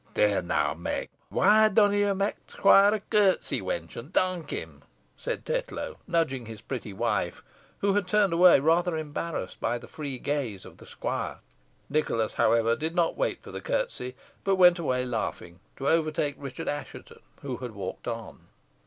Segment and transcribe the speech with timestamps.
[0.15, 4.81] "Theere now, Meg, whoy dunna ye may t' squoire a curtsy, wench, an thonk him,"
[5.15, 7.43] said Tetlow, nudging his pretty wife,
[7.81, 11.37] who had turned away, rather embarrassed by the free gaze of the squire.
[11.87, 16.67] Nicholas, however, did not wait for the curtsy, but went away, laughing, to overtake Richard
[16.67, 18.47] Assheton, who had walked on.